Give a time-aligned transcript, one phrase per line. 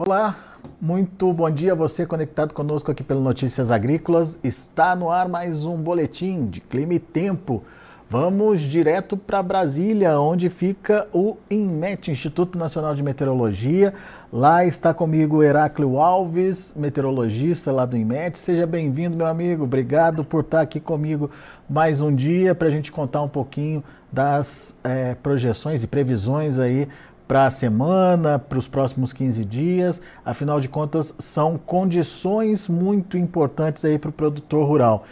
[0.00, 0.36] Olá,
[0.80, 4.38] muito bom dia a você conectado conosco aqui pelo Notícias Agrícolas.
[4.44, 7.64] Está no ar mais um boletim de clima e tempo.
[8.08, 13.92] Vamos direto para Brasília, onde fica o INMET, Instituto Nacional de Meteorologia.
[14.32, 18.38] Lá está comigo Heráclio Alves, meteorologista lá do INMET.
[18.38, 19.64] Seja bem-vindo, meu amigo.
[19.64, 21.28] Obrigado por estar aqui comigo
[21.68, 26.88] mais um dia para a gente contar um pouquinho das é, projeções e previsões aí
[27.28, 30.02] para a semana, para os próximos 15 dias.
[30.24, 35.04] Afinal de contas, são condições muito importantes aí para o produtor rural.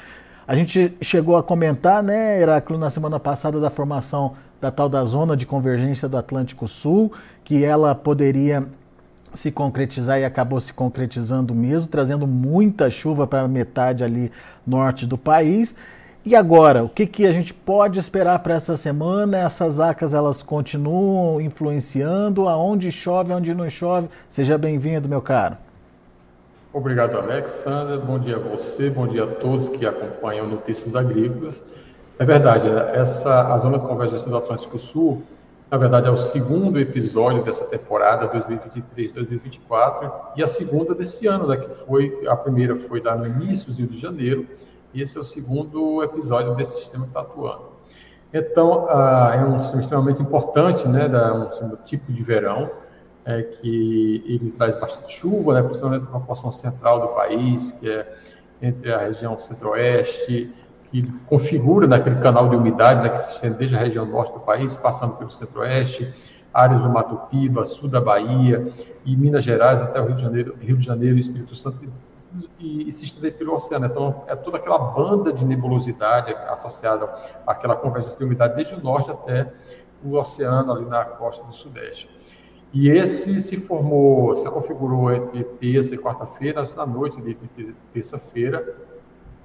[0.48, 5.04] A gente chegou a comentar, né, Heraclio, na semana passada da formação da tal da
[5.04, 7.12] zona de convergência do Atlântico Sul,
[7.44, 8.66] que ela poderia
[9.34, 14.32] se concretizar e acabou se concretizando mesmo, trazendo muita chuva para a metade ali
[14.66, 15.76] norte do país.
[16.26, 19.38] E agora, o que, que a gente pode esperar para essa semana?
[19.38, 22.48] Essas acas elas continuam influenciando?
[22.48, 24.08] Aonde chove, aonde não chove?
[24.28, 25.56] Seja bem-vindo, meu caro.
[26.72, 28.00] Obrigado, Alexander.
[28.00, 31.62] Bom dia a você, bom dia a todos que acompanham Notícias Agrícolas.
[32.18, 35.22] É verdade, essa, a Zona de Convergência do Atlântico Sul,
[35.70, 41.56] na verdade, é o segundo episódio dessa temporada 2023-2024 e a segunda desse ano, né,
[41.56, 44.44] que foi, a primeira foi lá no início de janeiro,
[45.00, 47.76] esse é o segundo episódio desse sistema que está atuando.
[48.32, 51.06] Então, ah, é um sistema extremamente importante, né,
[51.62, 52.70] um tipo de verão,
[53.24, 58.16] é, que ele traz bastante chuva, né, principalmente na porção central do país, que é
[58.62, 60.52] entre a região centro-oeste,
[60.90, 64.40] que configura naquele canal de umidade né, que se estende desde a região norte do
[64.40, 66.12] país, passando pelo centro-oeste,
[66.56, 68.66] áreas do Mato Piba, sul da Bahia
[69.04, 71.78] e Minas Gerais até o Rio de Janeiro, Rio de Janeiro Espírito Santo
[72.58, 73.84] e, e se estender pelo oceano.
[73.84, 77.14] Então, é toda aquela banda de nebulosidade associada
[77.46, 79.52] àquela convergência de umidade desde o norte até
[80.02, 82.08] o oceano ali na costa do sudeste.
[82.72, 87.36] E esse se formou, se configurou entre terça e quarta-feira, na noite de
[87.92, 88.76] terça-feira,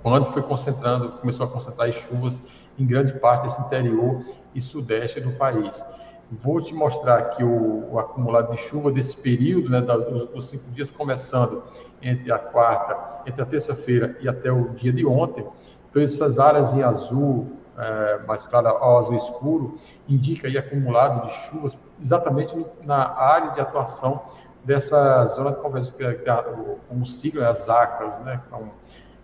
[0.01, 2.39] quando foi concentrando, começou a concentrar as chuvas
[2.79, 4.23] em grande parte desse interior
[4.55, 5.83] e sudeste do país.
[6.31, 10.63] Vou te mostrar aqui o, o acumulado de chuva desse período, né, dos, dos, cinco
[10.71, 11.61] dias, começando
[12.01, 15.45] entre a quarta, entre a terça-feira e até o dia de ontem.
[15.89, 19.77] Então, essas áreas em azul, é, mais clara ao azul escuro,
[20.07, 22.55] indica aí acumulado de chuvas exatamente
[22.85, 24.21] na área de atuação
[24.63, 26.43] dessa zona de convergência, que é,
[26.87, 28.71] como sigla, as ACAS, né, então,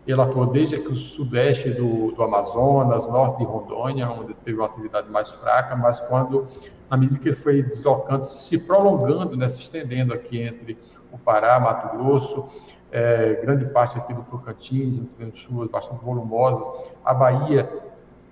[0.07, 5.09] ele atuou desde o sudeste do, do, Amazonas, norte de Rondônia, onde teve uma atividade
[5.09, 6.47] mais fraca, mas quando
[6.90, 10.78] à medida que foi deslocando, se prolongando, né, se estendendo aqui entre
[11.12, 12.46] o Pará, Mato Grosso,
[12.90, 15.01] é, grande parte aqui do Tocantins,
[15.34, 16.63] chuvas bastante volumosas,
[17.03, 17.69] a Bahia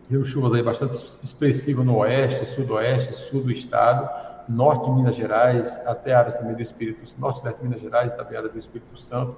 [0.09, 4.09] deu chuvas aí bastante expressivas no oeste, sudoeste, sul do estado,
[4.47, 8.50] norte de Minas Gerais, até áreas também do Espírito norte de Minas Gerais, também área
[8.50, 9.35] do Espírito Santo,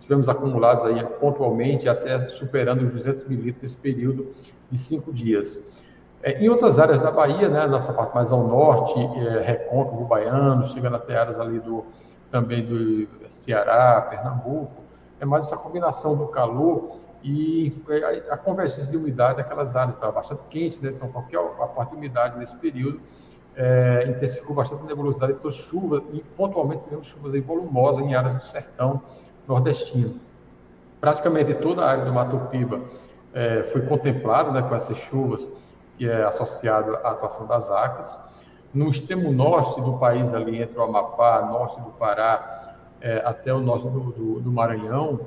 [0.00, 4.32] tivemos acumulados aí pontualmente até superando os 200 milímetros nesse período
[4.70, 5.60] de cinco dias.
[6.22, 10.66] É, em outras áreas da Bahia, né, nessa parte mais ao norte, é, Recôncavo, Baiano,
[10.68, 11.84] chegando até áreas ali do,
[12.30, 14.82] também do Ceará, Pernambuco,
[15.20, 19.96] é mais essa combinação do calor e é, a, a convergência de umidade daquelas áreas,
[19.96, 23.00] estava bastante quente, né, então qualquer a parte de umidade nesse período
[23.56, 28.34] é, intensificou bastante a nebulosidade, então chuva, e pontualmente tivemos chuvas aí volumosas em áreas
[28.36, 29.02] do sertão
[29.46, 30.14] nordestino.
[31.00, 32.80] Praticamente toda a área do Mato Piba
[33.34, 35.48] é, foi contemplada né, com essas chuvas,
[35.96, 38.20] que é associado à atuação das ACAS.
[38.72, 43.60] No extremo norte do país, ali entre o Amapá, norte do Pará, é, até o
[43.60, 45.20] norte do, do, do Maranhão,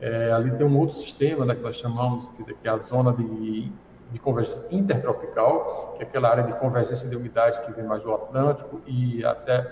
[0.00, 3.12] é, ali tem um outro sistema né, que nós chamamos que, que é a zona
[3.12, 3.72] de,
[4.12, 8.12] de convergência intertropical, que é aquela área de convergência de umidade que vem mais do
[8.12, 9.62] Atlântico e até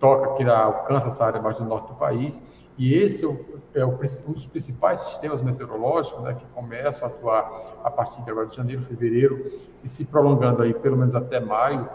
[0.00, 2.42] toca, que alcança essa área mais do norte do país.
[2.78, 3.44] E esse é, o,
[3.74, 3.96] é um
[4.32, 8.82] dos principais sistemas meteorológicos né, que começam a atuar a partir de agora de janeiro,
[8.82, 9.50] fevereiro,
[9.82, 11.88] e se prolongando aí pelo menos até maio,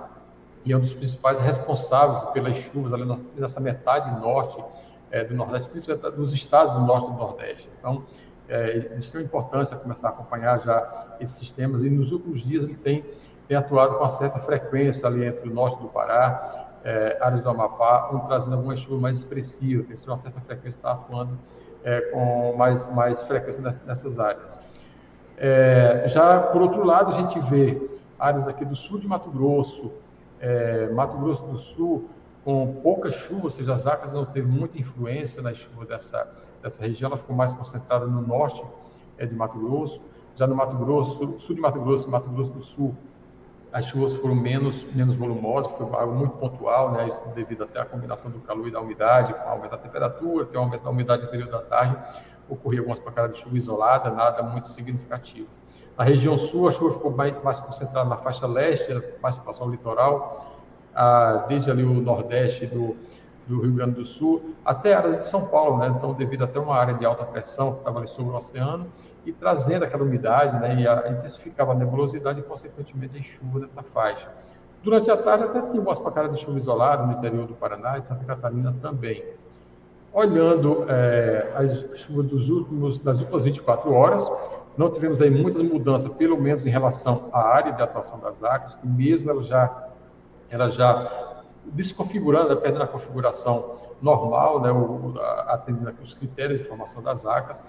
[0.66, 4.62] e é um dos principais responsáveis pelas chuvas ali nessa metade norte
[5.10, 7.70] é, do Nordeste, principalmente dos estados do norte e do Nordeste.
[7.80, 8.04] Então,
[8.50, 12.76] é, de extrema importância começar a acompanhar já esses sistemas, e nos últimos dias ele
[12.76, 13.06] tem,
[13.48, 18.10] tem atuado com certa frequência ali entre o norte do Pará é, áreas do Amapá,
[18.12, 21.38] onde trazendo alguma chuva mais expressiva, tem uma certa frequência está atuando
[21.84, 24.58] é, com mais, mais frequência nessas áreas.
[25.38, 27.90] É, já, por outro lado, a gente vê
[28.20, 29.92] áreas aqui do sul de Mato Grosso,
[30.40, 32.10] é, Mato Grosso do Sul,
[32.44, 36.30] com pouca chuva, ou seja, as acas não teve muita influência na chuva dessa,
[36.62, 38.64] dessa região, ela ficou mais concentrada no norte
[39.18, 40.02] é, de Mato Grosso.
[40.36, 42.96] Já no Mato Grosso, sul de Mato Grosso e Mato Grosso do Sul,
[43.74, 47.86] as chuvas foram menos, menos volumosas, foi algo muito pontual, né, isso devido até à
[47.86, 50.92] combinação do calor e da umidade, com o aumento da temperatura, tem o aumento da
[50.92, 51.98] umidade no período da tarde,
[52.48, 55.48] ocorria algumas pancadas de chuva isolada, nada muito significativo.
[55.98, 58.92] Na região sul, a chuva ficou mais, mais concentrada na faixa leste,
[59.22, 60.62] mais próxima ao litoral,
[60.94, 62.96] ah, desde ali o nordeste do,
[63.48, 65.88] do Rio Grande do Sul, até áreas de São Paulo, né?
[65.88, 68.88] Então, devido até uma área de alta pressão que estava ali sobre o oceano,
[69.26, 70.82] e trazendo aquela umidade, né?
[70.82, 74.28] E a, intensificava a nebulosidade e, consequentemente, a chuva nessa faixa.
[74.84, 78.02] Durante a tarde, até tinha umas pacadas de chuva isolada no interior do Paraná e
[78.02, 79.24] de Santa Catarina também.
[80.12, 84.30] Olhando é, as chuvas dos últimos, das últimas 24 horas,
[84.78, 88.76] não tivemos aí muitas mudanças, pelo menos em relação à área de atuação das águas,
[88.76, 89.88] que mesmo ela já,
[90.50, 95.14] ela já desconfigurando, né, perdendo a configuração normal, né, o,
[95.48, 97.62] atendendo os critérios de formação das águas,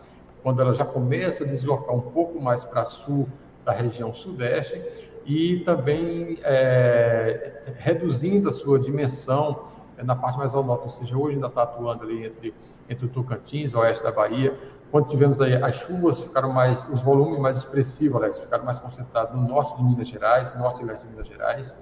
[0.44, 3.26] quando ela já começa a deslocar um pouco mais para sul
[3.64, 4.81] da região sudeste
[5.25, 9.69] e também é, reduzindo a sua dimensão
[10.02, 12.55] na parte mais ao norte, ou seja, hoje ainda está atuando ali entre,
[12.91, 14.55] entre o Tocantins, oeste da Bahia.
[14.91, 19.35] Quando tivemos aí as chuvas, ficaram mais, os volumes mais expressivos, Alex, ficaram mais concentrados
[19.35, 21.75] no norte de Minas Gerais, norte e leste de Minas Gerais,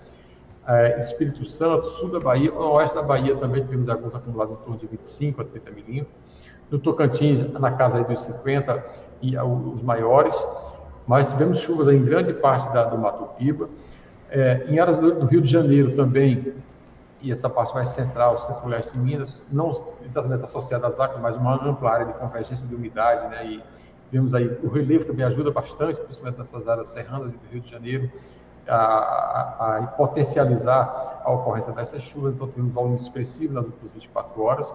[0.68, 4.78] é, Espírito Santo, sul da Bahia, oeste da Bahia também tivemos alguns acumulados em torno
[4.78, 6.21] de 25 a 30 milímetros.
[6.72, 8.84] No Tocantins, na casa dos 50
[9.20, 10.34] e os maiores,
[11.06, 13.68] mas tivemos chuvas em grande parte da, do Mato Piba.
[14.30, 16.54] É, em áreas do, do Rio de Janeiro também
[17.20, 19.70] e essa parte mais central, centro-leste de Minas, não
[20.04, 23.46] exatamente associada às águas, mas uma ampla área de convergência de umidade, né?
[23.46, 23.62] E
[24.10, 28.10] vemos aí o relevo também ajuda bastante, principalmente nessas áreas serranas do Rio de Janeiro,
[28.66, 32.34] a, a, a potencializar a ocorrência dessas chuvas.
[32.34, 34.72] Então, temos um volume expressivo nas últimas 24 horas.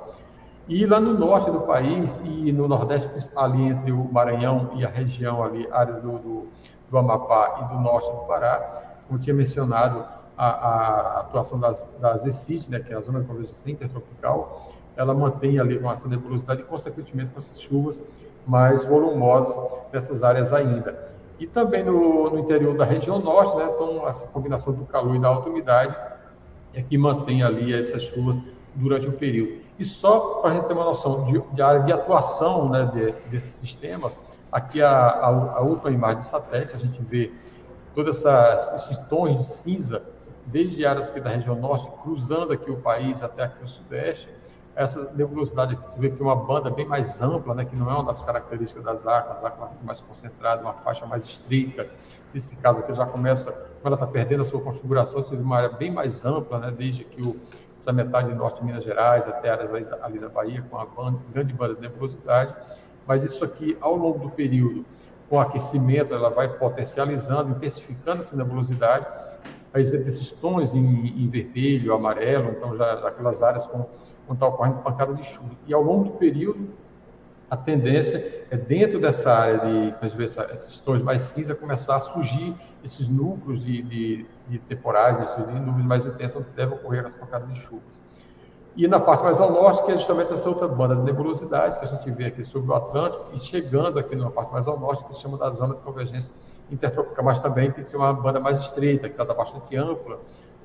[0.68, 4.90] E lá no norte do país e no nordeste, ali entre o Maranhão e a
[4.90, 6.48] região ali, áreas do, do,
[6.92, 10.04] do Amapá e do norte do Pará, como tinha mencionado,
[10.38, 15.14] a, a atuação das, das ECIT, né, que é a Zona de Convergência Intertropical, ela
[15.14, 18.00] mantém ali com essa nebulosidade e, consequentemente, com essas chuvas
[18.46, 19.56] mais volumosas
[19.92, 21.12] nessas áreas ainda.
[21.40, 25.20] E também no, no interior da região norte, né, então, essa combinação do calor e
[25.20, 25.96] da alta umidade
[26.74, 28.38] é que mantém ali essas chuvas
[28.76, 29.67] durante o período.
[29.80, 33.12] E só para a gente ter uma noção de, de área de atuação né, de,
[33.30, 34.18] desses sistemas,
[34.52, 37.32] aqui a, a, a última imagem de satélite, a gente vê
[37.94, 40.04] todos esses tons de cinza
[40.48, 44.28] desde áreas aqui da região norte, cruzando aqui o país até aqui o sudeste.
[44.76, 47.90] Essa nebulosidade aqui, você vê que é uma banda bem mais ampla, né, que não
[47.90, 51.90] é uma das características das águas, as águas mais concentradas, uma faixa mais estreita.
[52.34, 53.52] Nesse caso aqui já começa,
[53.82, 56.74] quando ela está perdendo a sua configuração, você vê uma área bem mais ampla, né,
[56.76, 57.36] desde aqui o,
[57.76, 61.20] essa metade norte de Minas Gerais até áreas ali, ali da Bahia, com uma banda,
[61.32, 62.54] grande banda de nebulosidade.
[63.06, 64.86] Mas isso aqui, ao longo do período,
[65.30, 69.06] com aquecimento, ela vai potencializando, intensificando essa nebulosidade
[69.74, 73.80] a exemplo desses tons em, em, vermelho, amarelo, então já aquelas áreas com
[74.28, 75.52] onde está ocorrendo pancadas de chuva.
[75.68, 76.70] E ao longo do período,
[77.50, 82.56] a tendência é dentro dessa área de, ver esses tons mais cinza, começar a surgir
[82.84, 87.48] esses núcleos de, de, de temporais, esses nuvens mais intensas, onde devem ocorrer as pancadas
[87.54, 87.98] de chuvas.
[88.76, 91.86] E na parte mais ao norte, que é justamente essa outra banda de nebulosidade que
[91.86, 95.04] a gente vê aqui sobre o Atlântico, e chegando aqui na parte mais ao norte,
[95.06, 96.32] que se chama da zona de convergência
[96.70, 100.20] intertropical, mas também tem que ser uma banda mais estreita, que está bastante ampla,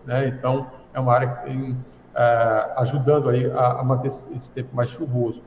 [0.04, 0.28] né?
[0.28, 1.76] Então, é uma área que tem,
[2.14, 5.42] é, ajudando aí a, a, manter esse tempo mais chuvoso.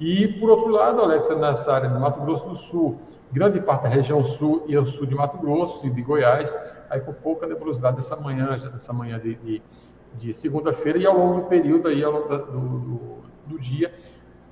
[0.00, 2.98] E, por outro lado, Alex, nessa área de Mato Grosso do Sul,
[3.32, 6.54] grande parte da região sul e o sul de Mato Grosso e de Goiás,
[6.88, 9.62] aí com pouca nebulosidade dessa manhã, já dessa manhã de, de,
[10.14, 13.00] de segunda-feira, e ao longo do período, aí, ao longo do, do,
[13.46, 13.92] do dia,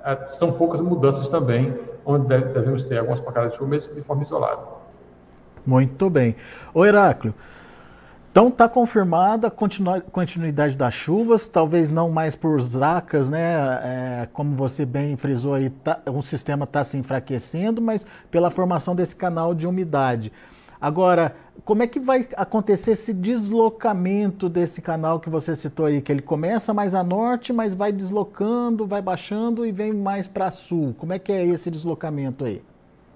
[0.04, 4.22] é, são poucas mudanças também, onde devemos ter algumas pancadas de chuva, mesmo de forma
[4.22, 4.62] isolada.
[5.64, 6.36] Muito bem.
[6.72, 7.34] Ô Heráclio,
[8.36, 13.54] então está confirmada a continuidade das chuvas, talvez não mais por zacas, né?
[13.82, 18.94] É, como você bem frisou aí, tá, o sistema está se enfraquecendo, mas pela formação
[18.94, 20.30] desse canal de umidade.
[20.78, 26.02] Agora, como é que vai acontecer esse deslocamento desse canal que você citou aí?
[26.02, 30.50] Que ele começa mais a norte, mas vai deslocando, vai baixando e vem mais para
[30.50, 30.94] sul.
[30.98, 32.60] Como é que é esse deslocamento aí?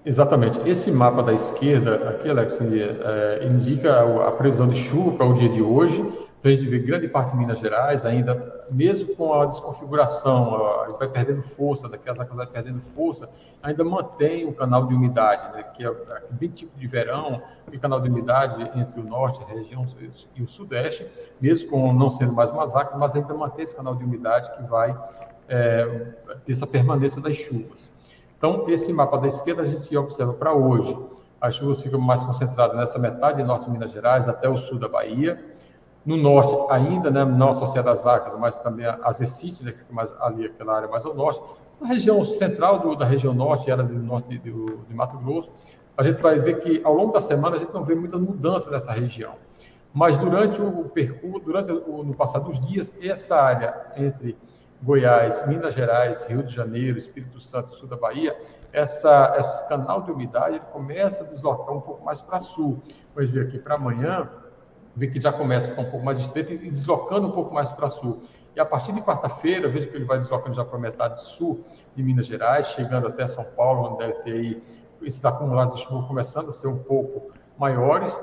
[0.04, 0.58] Exatamente.
[0.68, 5.48] Esse mapa da esquerda aqui, Alex, é, indica a previsão de chuva para o dia
[5.48, 6.00] de hoje.
[6.40, 10.96] Então, a gente vê grande parte de Minas Gerais ainda, mesmo com a desconfiguração, a
[10.98, 13.28] vai perdendo força, daquelas águas vai perdendo força,
[13.62, 17.78] ainda mantém o canal de umidade, né, que é, é bem tipo de verão, o
[17.78, 19.86] canal de umidade entre o norte, a região
[20.34, 21.06] e o sudeste,
[21.38, 24.62] mesmo com não sendo mais uma águas, mas ainda mantém esse canal de umidade que
[24.62, 24.98] vai
[25.46, 25.84] é,
[26.46, 27.89] ter essa permanência das chuvas.
[28.40, 30.96] Então, esse mapa da esquerda a gente observa para hoje.
[31.38, 34.88] as chuvas ficam mais concentradas nessa metade norte de Minas Gerais até o sul da
[34.88, 35.38] Bahia.
[36.06, 39.92] No norte, ainda, né, não associada às Acas, mas também às Recife, né, que fica
[39.92, 41.38] mais ali, aquela área mais ao norte.
[41.78, 45.50] Na região central do, da região norte, área do norte de, de Mato Grosso,
[45.94, 48.70] a gente vai ver que ao longo da semana a gente não vê muita mudança
[48.70, 49.34] nessa região.
[49.92, 54.38] Mas durante o percurso, durante o, no passar dos dias, essa área entre
[54.82, 58.36] Goiás, Minas Gerais, Rio de Janeiro, Espírito Santo, sul da Bahia,
[58.72, 62.82] essa, esse canal de umidade ele começa a deslocar um pouco mais para sul.
[63.14, 64.30] Vamos ver aqui para amanhã,
[64.96, 67.70] ver que já começa a ficar um pouco mais estreito e deslocando um pouco mais
[67.70, 68.22] para sul.
[68.56, 71.62] E a partir de quarta-feira, veja que ele vai deslocando já para metade sul
[71.94, 74.62] de Minas Gerais, chegando até São Paulo, onde deve ter aí
[75.02, 78.18] esses acumulados de chuva começando a ser um pouco maiores.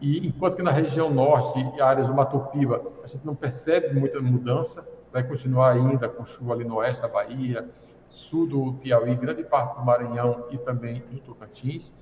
[0.00, 3.94] E enquanto que na região norte e áreas do Mato Piba, a gente não percebe
[3.98, 7.68] muita mudança, vai continuar ainda com chuva ali no oeste da Bahia,
[8.08, 11.92] sul do Piauí, grande parte do Maranhão e também do Tocantins.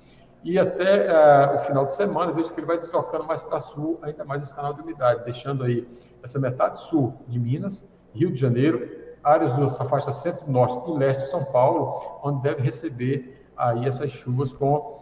[0.43, 3.99] E até uh, o final de semana, vejo que ele vai deslocando mais para sul,
[4.01, 5.87] ainda mais esse canal de umidade, deixando aí
[6.23, 8.89] essa metade sul de Minas, Rio de Janeiro,
[9.23, 14.51] áreas dessa faixa centro-norte e leste de São Paulo, onde deve receber aí essas chuvas
[14.51, 15.00] com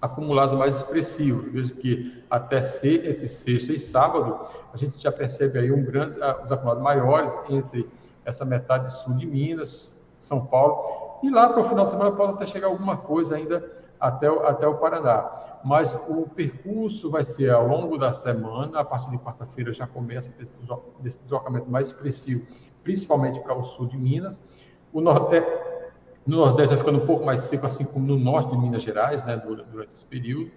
[0.00, 1.50] acumulados mais expressivos.
[1.52, 4.38] Vejo que até entre sexta e sábado,
[4.72, 7.88] a gente já percebe aí um grande, uh, os acumulados maiores entre
[8.24, 12.32] essa metade sul de Minas, São Paulo, e lá para o final de semana pode
[12.32, 13.64] até chegar alguma coisa ainda
[13.98, 15.30] até, até o Paraná.
[15.64, 20.32] Mas o percurso vai ser ao longo da semana, a partir de quarta-feira já começa
[20.40, 20.54] esse,
[21.04, 22.46] esse deslocamento mais expressivo,
[22.84, 24.40] principalmente para o sul de Minas.
[24.92, 25.50] O Nordeste,
[26.26, 29.24] no Nordeste vai ficando um pouco mais seco, assim como no norte de Minas Gerais,
[29.24, 29.40] né,
[29.70, 30.50] durante esse período.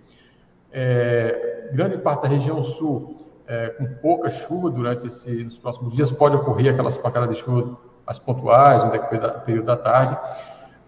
[0.71, 6.11] É, grande parte da região sul, é, com pouca chuva durante esse, nos próximos dias,
[6.11, 8.91] pode ocorrer aquelas pancadas de chuva mais pontuais, no
[9.45, 10.17] período da tarde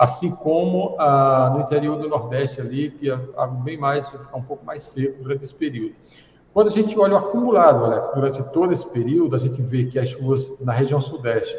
[0.01, 3.19] assim como ah, no interior do Nordeste ali, que é
[3.63, 5.93] bem mais, vai ficar um pouco mais seco durante esse período.
[6.51, 9.99] Quando a gente olha o acumulado, Alex, durante todo esse período, a gente vê que
[9.99, 11.55] as chuvas na região Sudeste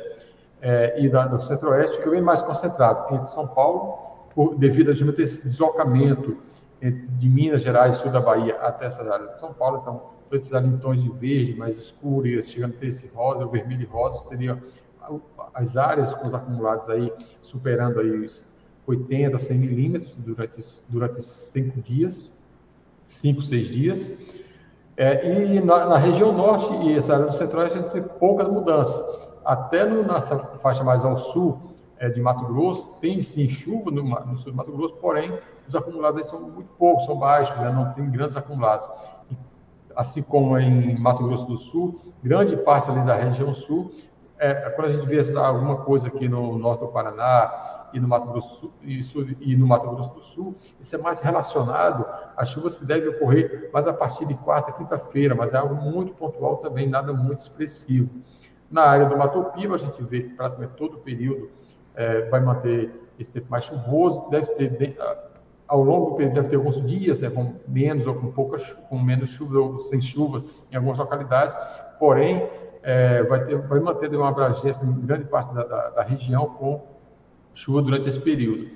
[0.62, 3.98] eh, e da, do Centro-Oeste ficam bem mais concentrado entre São Paulo,
[4.34, 6.38] por, devido a esse deslocamento
[6.80, 9.80] de Minas Gerais, sul da Bahia, até essa área de São Paulo.
[9.82, 13.44] Então, todos esses ali em tons de verde mais escuro, chegando a ter esse rosa,
[13.44, 14.58] o vermelho e rosa, seria
[15.54, 18.46] as áreas com os acumulados aí superando aí os
[18.86, 22.30] 80, 100 milímetros durante, durante cinco dias,
[23.06, 24.10] cinco, seis dias.
[24.96, 28.48] É, e na, na, região norte e essa área do centro a gente tem poucas
[28.48, 29.21] mudanças.
[29.44, 34.02] Até no, nessa faixa mais ao sul é, de Mato Grosso, tem sim chuva no,
[34.02, 37.70] no, sul de Mato Grosso, porém os acumulados aí são muito poucos, são baixos, né,
[37.72, 38.88] não tem grandes acumulados.
[39.94, 43.92] Assim como em Mato Grosso do Sul, grande parte ali da região sul
[44.42, 48.26] é, quando a gente vê alguma coisa aqui no norte do Paraná e no Mato
[48.26, 52.04] Grosso do Sul, e, e no Mato Grosso do Sul, isso é mais relacionado
[52.36, 56.12] às chuvas que devem ocorrer mais a partir de quarta, quinta-feira, mas é algo muito
[56.14, 58.10] pontual também, nada muito expressivo.
[58.72, 61.50] Na área do Mato Piba, a gente vê praticamente todo o período
[61.94, 64.96] é, vai manter esse tempo mais chuvoso, deve ter
[65.68, 68.98] ao longo do período deve ter alguns dias né, com menos ou com poucas, com
[68.98, 71.54] menos chuva ou sem chuva em algumas localidades,
[71.98, 72.48] porém
[72.82, 76.82] é, vai, ter, vai manter uma abrangência em grande parte da, da, da região com
[77.54, 78.70] chuva durante esse período.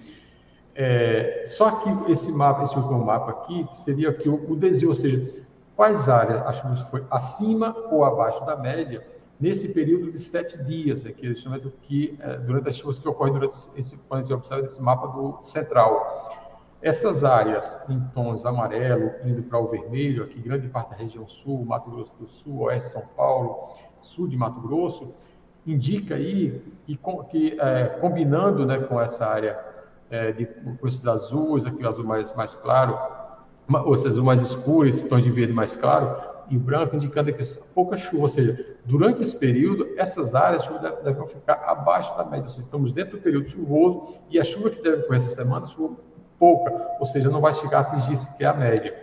[0.75, 4.95] É, só que esse mapa, esse último mapa aqui, seria aqui o, o desvio, ou
[4.95, 5.43] seja,
[5.75, 11.05] quais áreas a chuva foi acima ou abaixo da média nesse período de sete dias,
[11.05, 14.21] é que eles chamam de que é, durante as chuvas que ocorrem durante esse, quando
[14.21, 16.35] a gente observa esse mapa do central.
[16.83, 21.65] Essas áreas em tons amarelo, indo para o vermelho, aqui grande parte da região sul,
[21.65, 23.71] Mato Grosso do Sul, Oeste São Paulo,
[24.03, 25.13] sul de Mato Grosso,
[25.67, 26.99] indica aí que,
[27.31, 29.59] que é, combinando né, com essa área
[30.11, 32.97] é, de, com esses azuis, aqui o azul mais, mais claro,
[33.69, 37.97] ou esse azul mais escuro, tom de verde mais claro, e branco, indicando que pouca
[37.97, 42.63] chuva, ou seja, durante esse período, essas áreas devem, devem ficar abaixo da média, seja,
[42.63, 45.97] estamos dentro do período chuvoso e a chuva que deve ocorrer essa semana, chuva
[46.39, 48.95] pouca, ou seja, não vai chegar a atingir sequer a média.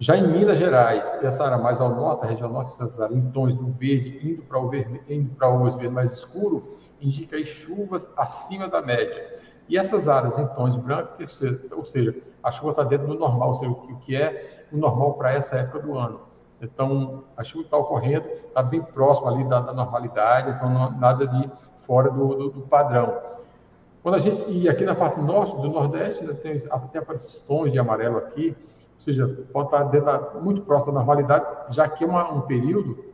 [0.00, 3.30] Já em Minas Gerais, essa área mais ao norte, a região norte, essas áreas em
[3.30, 7.44] tons do verde, indo para o vermelho, indo para o verde mais escuro, indica aí
[7.44, 9.36] chuvas acima da média.
[9.68, 11.40] E essas áreas em tons brancos,
[11.72, 15.14] ou seja, a chuva está dentro do normal, ou seja, o que é o normal
[15.14, 16.27] para essa época do ano.
[16.60, 21.26] Então, a chuva está ocorrendo, está bem próximo ali da, da normalidade, então não, nada
[21.26, 21.50] de
[21.86, 23.16] fora do, do, do, padrão.
[24.02, 27.72] Quando a gente, e aqui na parte norte do Nordeste, né, tem, tem esses tons
[27.72, 32.06] de amarelo aqui, ou seja, pode estar dentro, muito próximo da normalidade, já que é
[32.06, 33.08] uma, um período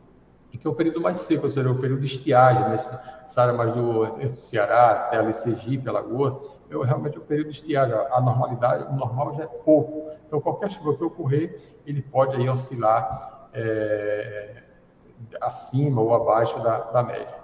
[0.65, 2.75] que é o período mais seco, ou seja, é o período de estiagem, né?
[2.75, 6.33] essa área mais do Ceará, até ali Sergipe, Alagoas,
[6.69, 7.93] é realmente o período de estiagem.
[7.93, 10.09] A normalidade, o normal já é pouco.
[10.25, 14.49] Então, qualquer chuva que ocorrer, ele pode aí oscilar é,
[15.41, 17.35] acima ou abaixo da, da média.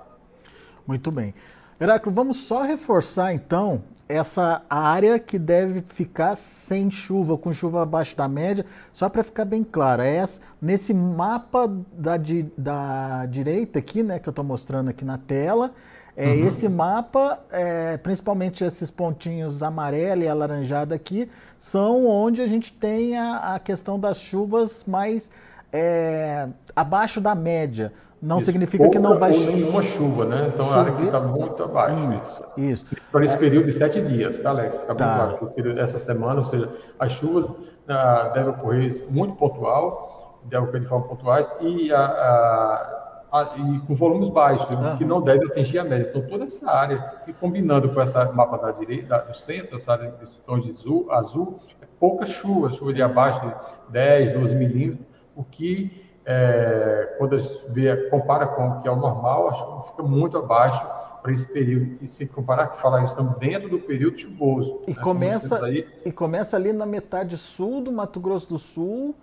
[0.85, 1.33] Muito bem.
[1.79, 8.15] Heráclito, vamos só reforçar então essa área que deve ficar sem chuva, com chuva abaixo
[8.15, 12.15] da média, só para ficar bem claro, é essa, nesse mapa da,
[12.57, 15.71] da direita aqui, né, que eu estou mostrando aqui na tela,
[16.15, 16.47] é, uhum.
[16.47, 23.17] Esse mapa, é, principalmente esses pontinhos amarelo e alaranjado aqui, são onde a gente tem
[23.17, 25.31] a, a questão das chuvas mais
[25.71, 27.93] é, abaixo da média.
[28.21, 28.45] Não isso.
[28.45, 29.53] significa Pouca que não vai chover.
[29.53, 30.51] nenhuma chuva, né?
[30.53, 30.77] Então chover.
[30.77, 31.95] a área que está muito abaixo.
[31.95, 32.43] Hum, isso.
[32.55, 32.85] isso.
[33.11, 34.75] Para esse período de sete dias, tá, Alex?
[34.75, 35.05] Fica tá.
[35.05, 35.55] muito baixo.
[35.55, 37.49] Período, essa semana, ou seja, as chuvas
[37.87, 43.17] ah, devem ocorrer muito pontual, devem ocorrer de forma pontuais, e, a,
[43.57, 44.67] e com volumes baixos,
[44.99, 46.07] que não devem atingir a média.
[46.09, 50.11] Então, toda essa área, e combinando com essa mapa da direita, do centro, essa área
[50.19, 53.53] desse tom de azul, azul é pouca chuva, chuva de abaixo de
[53.93, 58.91] 10, 12 milímetros, o que é, quando a gente vê, compara com o que é
[58.91, 60.85] o normal, a chuva fica muito abaixo
[61.21, 61.97] para esse período.
[62.01, 64.81] E se comparar, que falar, estamos dentro do período chuvoso.
[64.87, 65.01] E, né?
[65.01, 65.87] começa, aí...
[66.05, 69.15] e começa ali na metade sul do Mato Grosso do Sul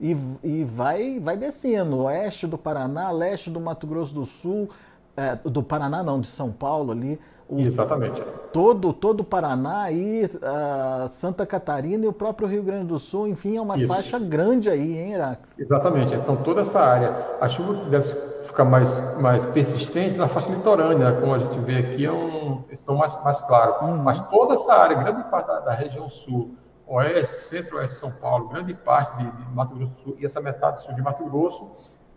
[0.00, 4.68] e, e vai, vai descendo, oeste do Paraná, leste do Mato Grosso do Sul,
[5.16, 8.22] é, do Paraná não, de São Paulo ali, o, Exatamente.
[8.52, 13.28] Todo, todo o Paraná e uh, Santa Catarina e o próprio Rio Grande do Sul,
[13.28, 13.88] enfim, é uma Isso.
[13.88, 15.42] faixa grande aí, hein, Iraque?
[15.58, 16.14] Exatamente.
[16.14, 18.08] Então, toda essa área, a chuva deve
[18.44, 21.20] ficar mais, mais persistente na faixa litorânea, né?
[21.20, 23.80] como a gente vê aqui, é um, estão mais, mais claros.
[23.82, 23.96] Uhum.
[24.02, 26.54] Mas toda essa área, grande parte da, da região sul,
[26.86, 30.40] oeste, centro-oeste de São Paulo, grande parte de, de, Mato Grosso do Sul e essa
[30.40, 31.70] metade sul de Mato Grosso,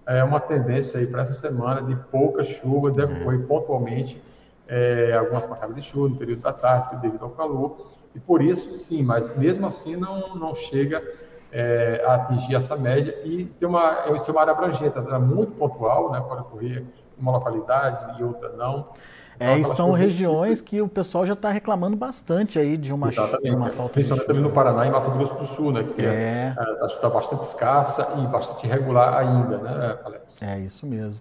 [0.06, 4.22] é uma tendência aí para essa semana de pouca chuva, deve ocorrer pontualmente
[4.68, 7.78] é, algumas pancadas de chuva no período da tarde, devido ao calor,
[8.16, 11.04] e por isso, sim, mas mesmo assim não, não chega
[11.52, 15.52] é, a atingir essa média e tem uma, isso é uma área abrangente, é muito
[15.54, 16.84] pontual, né, pode ocorrer
[17.18, 18.88] uma localidade e outra não.
[19.38, 23.10] É, então, e são regiões que o pessoal já está reclamando bastante aí de uma,
[23.10, 25.84] de uma falta Principalmente também no Paraná e Mato Grosso do Sul, né?
[25.84, 26.06] Que é.
[26.06, 30.42] é a está bastante escassa e bastante irregular ainda, né, Alex?
[30.42, 31.20] É isso mesmo.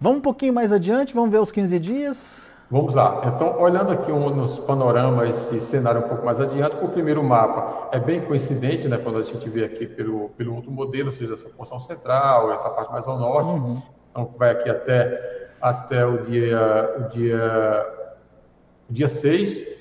[0.00, 2.47] Vamos um pouquinho mais adiante, vamos ver os 15 dias.
[2.70, 3.22] Vamos lá.
[3.24, 7.88] Então, olhando aqui um, nos panoramas e cenário um pouco mais adiante, o primeiro mapa
[7.92, 11.32] é bem coincidente, né, quando a gente vê aqui pelo, pelo outro modelo, ou seja,
[11.32, 13.82] essa porção central, essa parte mais ao norte, uhum.
[14.10, 17.86] então vai aqui até, até o dia o dia
[18.90, 19.78] o dia 6.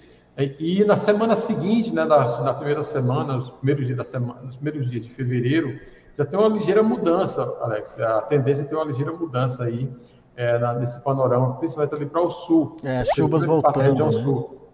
[0.60, 4.56] E, na semana seguinte, né, na, na primeira semana, os primeiros dias da semana, nos
[4.56, 5.78] primeiros dias de fevereiro,
[6.18, 8.00] já tem uma ligeira mudança, Alex.
[8.00, 9.90] A tendência é ter uma ligeira mudança aí
[10.38, 12.78] é, na, nesse panorama, principalmente ali para o sul.
[12.84, 13.82] É, chuvas voltando.
[13.82, 14.22] região né?
[14.22, 14.70] sul,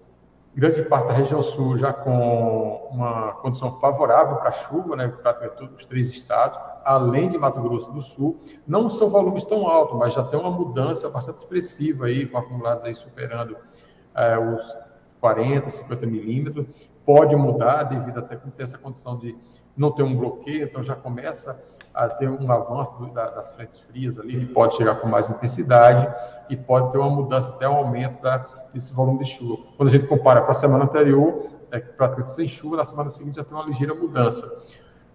[0.53, 5.57] grande parte da região sul já com uma condição favorável para a chuva, né, praticamente
[5.57, 8.37] todos os três estados, além de Mato Grosso do Sul.
[8.67, 12.83] Não são volumes tão altos, mas já tem uma mudança bastante expressiva aí, com acumulados
[12.83, 13.55] aí superando
[14.13, 14.77] é, os
[15.21, 16.67] 40, 50 milímetros.
[17.05, 19.35] Pode mudar devido até que ter essa condição de
[19.75, 21.59] não ter um bloqueio, então já começa
[21.93, 25.29] a ter um avanço do, da, das frentes frias ali, que pode chegar com mais
[25.29, 26.07] intensidade
[26.49, 28.19] e pode ter uma mudança até um aumento
[28.73, 29.63] desse volume de chuva.
[29.77, 33.35] Quando a gente compara com a semana anterior, é praticamente sem chuva, na semana seguinte
[33.35, 34.49] já tem uma ligeira mudança.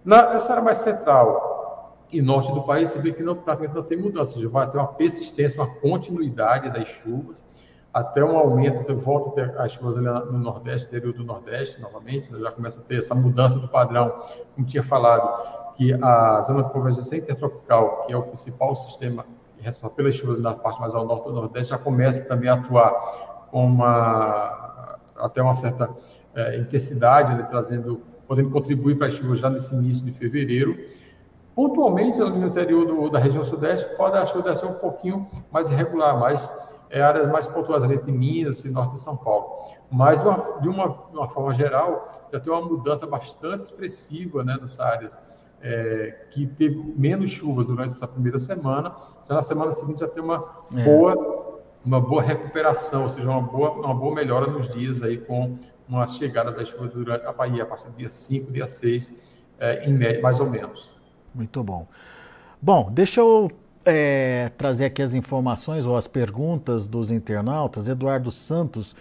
[0.05, 3.83] Na, nessa área mais central e norte do país, você vê que não, praticamente não
[3.83, 7.45] tem mudança, seja, vai ter uma persistência, uma continuidade das chuvas,
[7.93, 12.53] até um aumento, então, volta as chuvas no Nordeste, interior do Nordeste, novamente, né, já
[12.53, 14.23] começa a ter essa mudança do padrão,
[14.55, 19.25] como tinha falado, que a zona de convergência intertropical, que é o principal sistema
[19.61, 22.91] responsável pelas chuvas na parte mais ao norte do nordeste, já começa também a atuar
[23.53, 25.89] com uma até uma certa
[26.35, 30.77] é, intensidade, né, trazendo, podendo contribuir para as chuvas já nesse início de fevereiro.
[31.55, 36.19] Pontualmente, no interior do, da região sudeste, pode a chuva ser um pouquinho mais irregular,
[36.19, 36.53] mas
[36.91, 39.65] é áreas mais pontuais ali de Minas e norte de São Paulo.
[39.91, 44.57] Mas, de uma, de uma, uma forma geral, já tem uma mudança bastante expressiva né,
[44.61, 45.19] nessas áreas
[45.63, 48.95] é, que teve menos chuva durante essa primeira semana,
[49.29, 50.45] já na semana seguinte já tem uma
[50.77, 50.85] é.
[50.85, 55.59] boa, uma boa recuperação, ou seja, uma boa, uma boa melhora nos dias aí com
[55.89, 59.13] uma chegada das chuvas durante a Bahia, a partir do dia 5, dia 6,
[59.59, 60.91] é, em média, mais ou menos.
[61.35, 61.87] Muito bom.
[62.61, 63.51] Bom, deixa eu
[63.85, 67.89] é, trazer aqui as informações ou as perguntas dos internautas.
[67.89, 68.95] Eduardo Santos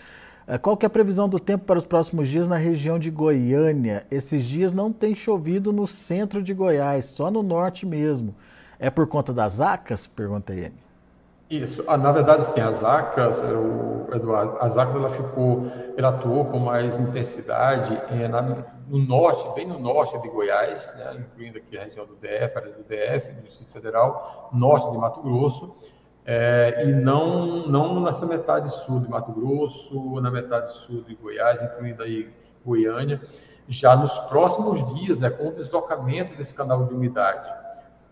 [0.56, 4.06] qual que é a previsão do tempo para os próximos dias na região de Goiânia?
[4.10, 8.34] Esses dias não tem chovido no centro de Goiás, só no norte mesmo.
[8.80, 10.08] É por conta das acas?
[10.08, 10.88] Pergunta ele.
[11.50, 11.84] Isso.
[11.88, 16.60] Ah, na verdade, sim, as ACAS, o Eduardo, as ACAS ela ficou, ela atuou com
[16.60, 21.84] mais intensidade é, na, no norte, bem no norte de Goiás, né, incluindo aqui a
[21.86, 25.74] região do DF, área do DF, do Distrito Federal, norte de Mato Grosso,
[26.30, 31.62] é, e não, não nessa metade sul de Mato Grosso, na metade sul de Goiás,
[31.62, 32.30] incluindo aí
[32.66, 33.22] Goiânia,
[33.66, 37.50] já nos próximos dias, né, com o deslocamento desse canal de umidade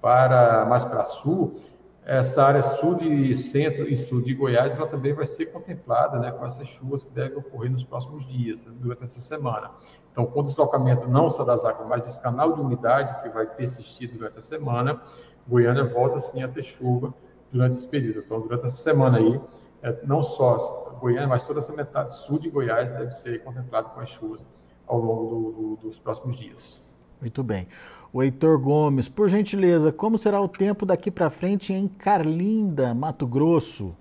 [0.02, 1.60] para mais para sul,
[2.06, 6.32] essa área sul de centro e sul de Goiás, ela também vai ser contemplada né,
[6.32, 9.72] com essas chuvas que devem ocorrer nos próximos dias, durante essa semana.
[10.14, 13.46] Então, com o deslocamento não só das águas, mas desse canal de umidade que vai
[13.46, 15.02] persistir durante a semana,
[15.46, 17.14] Goiânia volta sim a ter chuva
[17.56, 18.20] durante esse período.
[18.20, 19.40] Então, durante essa semana aí,
[19.82, 24.02] é, não só Goiânia, mas toda essa metade sul de Goiás deve ser contemplada com
[24.02, 24.46] as chuvas
[24.86, 26.82] ao longo do, do, dos próximos dias.
[27.22, 27.68] Muito bem.
[28.12, 33.26] O Heitor Gomes, por gentileza, como será o tempo daqui para frente em Carlinda, Mato
[33.26, 33.96] Grosso?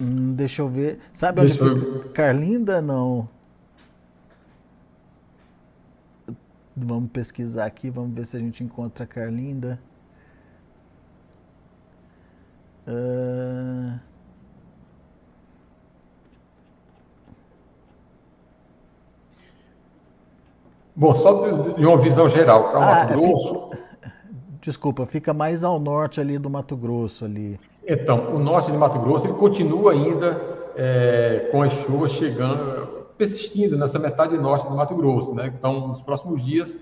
[0.00, 1.00] Hum, deixa eu ver.
[1.12, 1.64] Sabe onde fica?
[1.64, 2.08] Eu...
[2.10, 3.28] Carlinda, não.
[6.76, 9.80] Vamos pesquisar aqui, vamos ver se a gente encontra Carlinda.
[12.88, 13.98] Uh...
[20.96, 21.32] Bom, só
[21.76, 23.70] de uma visão geral, para o ah, Mato Grosso.
[23.70, 23.78] Fica,
[24.60, 27.56] desculpa, fica mais ao norte ali do Mato Grosso ali.
[27.86, 30.40] Então, o norte de Mato Grosso ele continua ainda
[30.74, 35.52] é, com as chuvas chegando, persistindo nessa metade norte do Mato Grosso, né?
[35.56, 36.76] Então, nos próximos dias,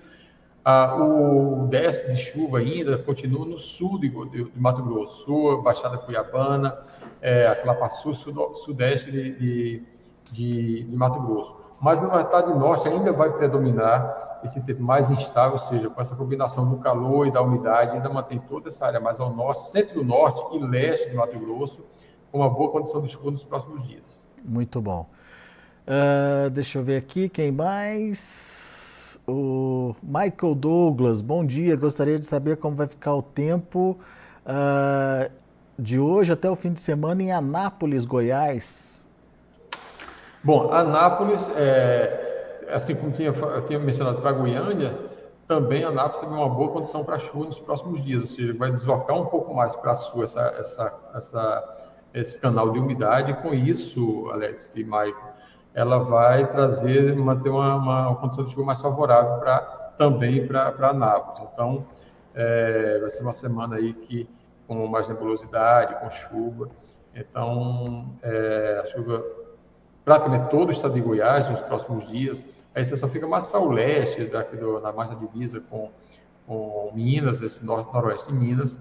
[0.69, 5.61] a, o déficit de chuva ainda continua no sul de, de, de Mato Grosso, sul,
[5.61, 6.77] Baixada Cuiabana,
[7.21, 13.13] é, aquela parte sul, sudeste de, de, de, Mato Grosso mas na metade norte ainda
[13.13, 17.41] vai predominar esse tempo mais instável, ou seja, com essa combinação do calor e da
[17.41, 21.15] umidade, ainda mantém toda essa área mais ao norte, centro do norte e leste de
[21.15, 21.85] Mato Grosso,
[22.29, 24.25] com uma boa condição de chuva nos próximos dias.
[24.43, 25.07] Muito bom.
[25.87, 28.56] Uh, deixa eu ver aqui, quem mais?
[29.29, 31.75] O Michael Douglas, bom dia.
[31.75, 33.99] Gostaria de saber como vai ficar o tempo
[34.45, 35.29] uh,
[35.77, 39.05] de hoje até o fim de semana em Anápolis, Goiás.
[40.41, 44.97] Bom, Anápolis, é, assim como tinha, eu tinha mencionado para Goiânia,
[45.45, 49.19] também Anápolis tem uma boa condição para chuva nos próximos dias, ou seja, vai deslocar
[49.19, 51.77] um pouco mais para sul essa, essa, essa,
[52.13, 55.26] esse canal de umidade, com isso, Alex e Maicon,
[55.77, 59.59] ela vai trazer, manter uma, uma, uma condição de chuva mais favorável para
[59.95, 61.47] também para Anápolis.
[61.53, 61.85] Então,
[62.33, 64.27] é, vai ser uma semana aí que
[64.67, 66.67] com mais nebulosidade, com chuva.
[67.13, 69.23] Então, é, a chuva
[70.03, 72.43] praticamente todo o estado de Goiás nos próximos dias.
[72.73, 75.91] A exceção fica mais para o leste, daqui do, na margem divisa com,
[76.47, 78.75] com Minas, esse norte, noroeste de Minas,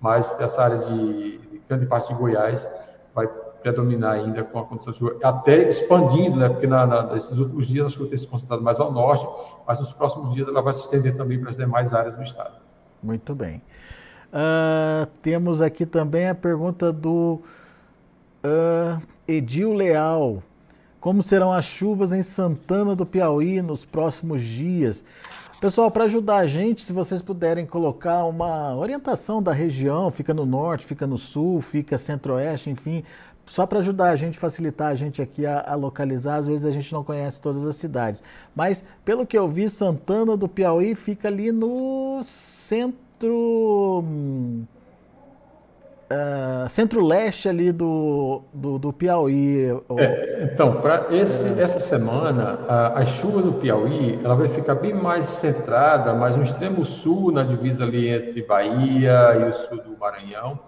[0.00, 2.66] mas essa área de, de grande parte de Goiás
[3.14, 3.28] vai
[3.62, 6.48] predominar ainda com a condição de chuva, até expandindo, né?
[6.48, 9.26] porque na, na, nesses últimos dias a chuva tem se concentrado mais ao norte,
[9.66, 12.54] mas nos próximos dias ela vai se estender também para as demais áreas do estado.
[13.02, 13.62] Muito bem.
[14.28, 17.40] Uh, temos aqui também a pergunta do
[18.44, 20.42] uh, Edil Leal.
[21.00, 25.04] Como serão as chuvas em Santana do Piauí nos próximos dias?
[25.60, 30.46] Pessoal, para ajudar a gente, se vocês puderem colocar uma orientação da região, fica no
[30.46, 33.02] norte, fica no sul, fica centro-oeste, enfim,
[33.48, 36.70] só para ajudar a gente, facilitar a gente aqui a, a, localizar, às vezes a
[36.70, 38.22] gente não conhece todas as cidades.
[38.54, 44.04] Mas, pelo que eu vi, Santana do Piauí fica ali no centro.
[46.10, 49.66] Uh, centro-leste ali do, do, do Piauí.
[49.98, 55.26] É, então, para essa semana, a, a, chuva do Piauí ela vai ficar bem mais
[55.26, 60.58] centrada, mais no extremo sul, na divisa ali entre Bahia e o sul do Maranhão,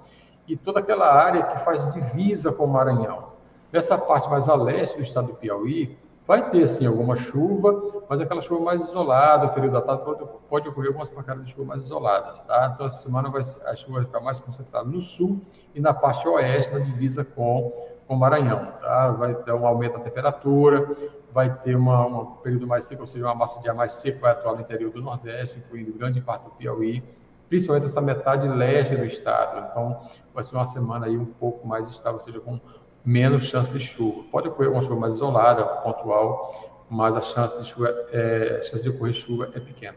[0.52, 3.30] e toda aquela área que faz divisa com o Maranhão.
[3.72, 5.96] Nessa parte mais a leste do estado do Piauí,
[6.30, 10.24] Vai ter, sim, alguma chuva, mas aquela chuva mais isolada, o período da tarde pode,
[10.48, 12.70] pode ocorrer algumas pancadas de chuva mais isoladas, tá?
[12.72, 15.40] Então, essa semana vai, a chuva vai ficar mais concentrada no sul
[15.74, 17.72] e na parte oeste, na divisa com,
[18.06, 19.10] com o Maranhão, tá?
[19.10, 20.94] Vai ter um aumento da temperatura,
[21.32, 24.20] vai ter uma, um período mais seco, ou seja, uma massa de ar mais seco
[24.20, 27.02] vai atuar no interior do Nordeste, incluindo grande parte do Piauí,
[27.48, 29.66] principalmente essa metade leste do estado.
[29.68, 30.00] Então,
[30.34, 32.60] vai ser uma semana aí um pouco mais estável, ou seja, com
[33.04, 34.24] menos chance de chuva.
[34.30, 38.82] Pode ocorrer uma chuva mais isolada, pontual, mas a chance de, chuva, é, a chance
[38.82, 39.96] de ocorrer chuva é pequena.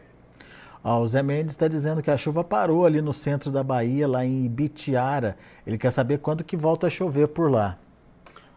[0.82, 4.22] O Zé Mendes está dizendo que a chuva parou ali no centro da Bahia, lá
[4.22, 5.34] em Bitiara.
[5.66, 7.78] Ele quer saber quando que volta a chover por lá.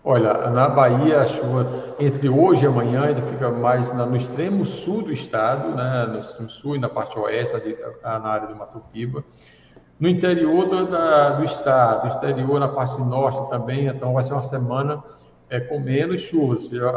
[0.03, 5.03] Olha, na Bahia a chuva entre hoje e amanhã ainda fica mais no extremo sul
[5.03, 9.23] do estado, né, no extremo sul e na parte oeste, na área do Mato Piba.
[9.99, 14.43] No interior do, da, do estado, exterior, na parte norte também, então vai ser uma
[14.43, 15.03] semana
[15.49, 16.69] é, com menos chuvas.
[16.71, 16.89] A,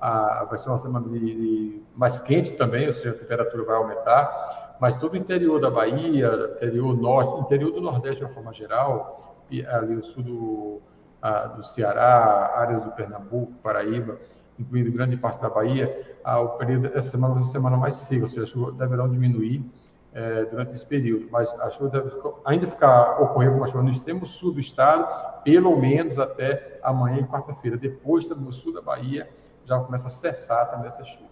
[0.00, 3.64] a, a, vai ser uma semana de, de, mais quente também, ou seja, a temperatura
[3.64, 4.76] vai aumentar.
[4.80, 9.44] Mas todo o interior da Bahia, interior norte, interior do Nordeste de uma forma geral,
[9.66, 10.82] ali o sul do,
[11.20, 14.20] a, do Ceará, áreas do Pernambuco, Paraíba,
[14.56, 18.28] incluindo grande parte da Bahia, o período, essa semana vai ser semana mais seca, ou
[18.28, 19.68] seja, as chuvas deverão diminuir
[20.12, 21.28] é, durante esse período.
[21.30, 22.10] Mas a chuva deve
[22.44, 27.76] ainda ficar, ocorrer alguma chuva no extremo sul do estado, pelo menos até amanhã quarta-feira.
[27.76, 29.28] Depois, no sul da Bahia,
[29.64, 31.28] já começa a cessar também essas chuvas.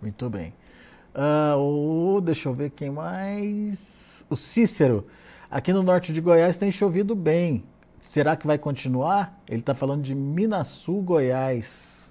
[0.00, 0.54] Muito bem.
[1.14, 4.24] Uh, deixa eu ver quem mais.
[4.30, 5.06] O Cícero.
[5.50, 7.64] Aqui no norte de Goiás tem chovido bem.
[8.00, 9.38] Será que vai continuar?
[9.48, 12.08] Ele está falando de Minasul, Goiás.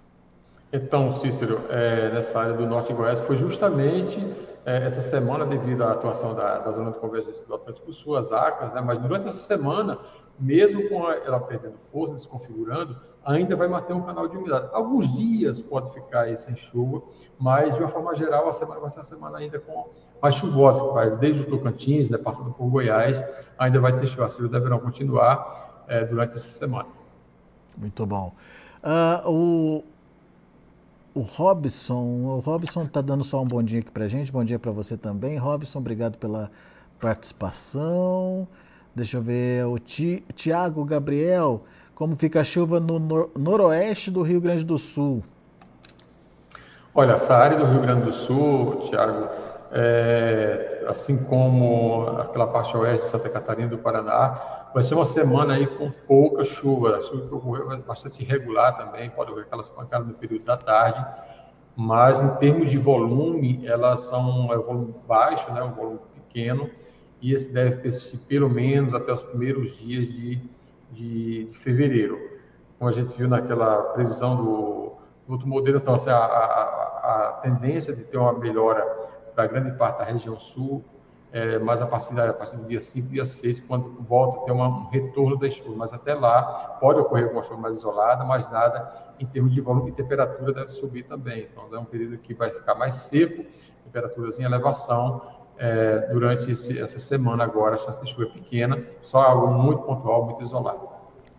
[0.72, 4.20] Então, Cícero, é, nessa área do norte de Goiás foi justamente
[4.66, 8.74] essa semana devido à atuação da, da Zona de Convergência do Atlântico Sul, as ACAS,
[8.74, 9.98] né, mas durante essa semana,
[10.40, 14.70] mesmo com ela perdendo força, desconfigurando, ainda vai manter um canal de umidade.
[14.72, 17.02] Alguns dias pode ficar aí sem chuva,
[17.40, 19.90] mas de uma forma geral a semana vai ser uma semana ainda com
[20.22, 23.24] mais chuvosa, vai desde o Tocantins, né, passando por Goiás,
[23.58, 24.26] ainda vai ter chuva.
[24.26, 26.88] As chuvas deverão continuar é, durante essa semana.
[27.78, 28.34] Muito bom.
[28.84, 29.84] Uh, o,
[31.14, 34.32] o Robson, o Robson está dando só um bom dia aqui para gente.
[34.32, 35.80] Bom dia para você também, Robson.
[35.80, 36.52] Obrigado pela
[37.00, 38.48] participação.
[38.96, 41.64] Deixa eu ver o Ti, Tiago Gabriel.
[41.96, 45.24] Como fica a chuva no nor noroeste do Rio Grande do Sul?
[46.94, 49.28] Olha, essa área do Rio Grande do Sul, Tiago,
[49.72, 55.56] é, assim como aquela parte oeste de Santa Catarina do Paraná, vai ser uma semana
[55.56, 56.98] aí com pouca chuva.
[56.98, 60.58] A chuva que ocorreu é bastante irregular também, pode ocorrer aquelas pancadas no período da
[60.58, 61.06] tarde,
[61.76, 66.70] mas em termos de volume, elas são é um volume baixo, né, um volume pequeno,
[67.22, 70.42] e esse deve persistir pelo menos até os primeiros dias de,
[70.92, 72.18] de, de fevereiro.
[72.78, 74.94] Como a gente viu naquela previsão do,
[75.28, 78.86] do outro modelo, então, assim, a, a, a tendência de ter uma melhora
[79.40, 80.84] para grande parte da região sul
[81.32, 84.42] é, mas a partir, da, a partir do dia 5, dia 6, quando volta a
[84.42, 85.76] ter uma, um retorno das chuvas.
[85.78, 89.92] Mas até lá pode ocorrer alguma chuva mais isolada, mas nada em termos de volume
[89.92, 91.48] e temperatura deve subir também.
[91.52, 93.46] Então é um período que vai ficar mais seco,
[93.86, 95.22] temperaturas em elevação.
[95.56, 99.84] É, durante esse, essa semana agora, a chance de chuva é pequena, só algo muito
[99.84, 100.90] pontual, muito isolado.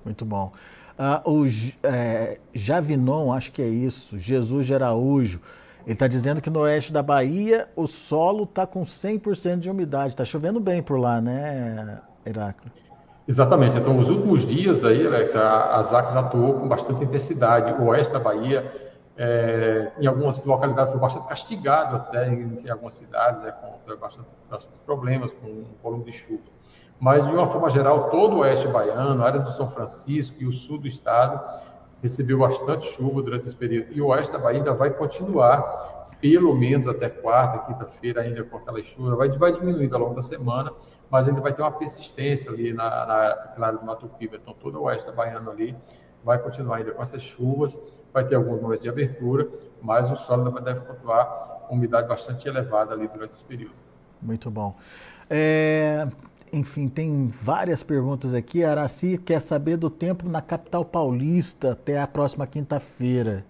[0.05, 0.53] Muito bom.
[0.97, 1.47] Uh, o
[1.83, 5.41] é, Javinon, acho que é isso, Jesus de Araújo,
[5.85, 10.09] ele está dizendo que no oeste da Bahia o solo está com 100% de umidade.
[10.15, 12.81] Está chovendo bem por lá, né, Heráclito?
[13.27, 13.79] Exatamente.
[13.79, 17.81] Então, nos últimos dias aí, Alex, a, a ZAC já atuou com bastante intensidade.
[17.81, 22.95] O oeste da Bahia, é, em algumas localidades, foi bastante castigado até em, em algumas
[22.95, 26.43] cidades, né, com bastante, bastante problemas com o volume de chuva.
[26.99, 30.47] Mas, de uma forma geral, todo o oeste baiano, a área do São Francisco e
[30.47, 31.41] o sul do estado
[32.03, 33.93] recebeu bastante chuva durante esse período.
[33.93, 38.57] E o oeste da Bahia ainda vai continuar, pelo menos até quarta, quinta-feira, ainda com
[38.57, 39.17] aquela chuva.
[39.17, 40.73] Vai, vai diminuindo ao longo da semana,
[41.11, 44.37] mas ainda vai ter uma persistência ali na, na, na área do Mato Piba.
[44.37, 45.77] Então, todo o oeste da ali
[46.25, 47.79] vai continuar ainda com essas chuvas.
[48.13, 49.49] Vai ter alguns momentos de abertura,
[49.81, 51.25] mas o solo ainda deve continuar
[51.69, 53.75] com umidade bastante elevada ali durante esse período.
[54.21, 54.77] Muito bom.
[55.29, 56.09] É,
[56.53, 58.65] enfim, tem várias perguntas aqui.
[58.65, 63.45] A Araci quer saber do tempo na capital paulista até a próxima quinta-feira.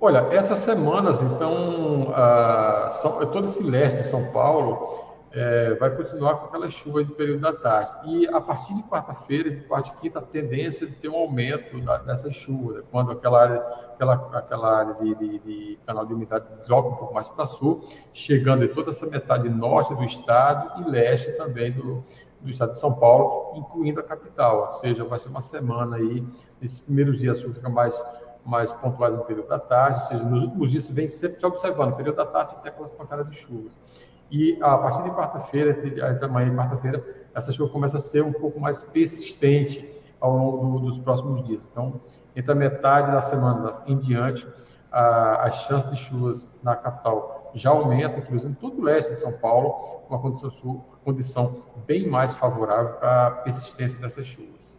[0.00, 5.03] Olha, essas semanas, então, a, São, todo esse leste de São Paulo
[5.34, 7.90] é, vai continuar com aquela chuva do período da tarde.
[8.08, 11.80] E a partir de quarta-feira, de quarta e quinta, a tendência de ter um aumento
[11.80, 12.82] da, dessa chuva, né?
[12.90, 13.58] quando aquela área,
[13.92, 17.84] aquela, aquela área de, de, de canal de umidade desloca um pouco mais para sul,
[18.12, 22.04] chegando em toda essa metade norte do estado e leste também do,
[22.40, 24.68] do estado de São Paulo, incluindo a capital.
[24.72, 26.24] Ou seja, vai ser uma semana aí,
[26.62, 28.00] nesses primeiros dias a chuva fica mais
[28.46, 31.46] mais pontuais no período da tarde, ou seja, nos últimos dias você vem sempre se
[31.46, 33.70] observando, no período da tarde sempre tem aquelas pancadas de chuva.
[34.30, 38.32] E a partir de quarta-feira, entre amanhã e quarta-feira, essa chuva começa a ser um
[38.32, 39.88] pouco mais persistente
[40.20, 41.68] ao longo dos próximos dias.
[41.70, 42.00] Então,
[42.34, 44.46] entre a metade da semana em diante,
[44.90, 49.20] a, a chance de chuvas na capital já aumenta, inclusive em todo o leste de
[49.20, 49.70] São Paulo,
[50.06, 54.74] com uma condição, condição bem mais favorável para a persistência dessas chuvas.